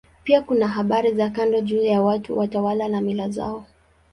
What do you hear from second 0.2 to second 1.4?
Pia kuna habari za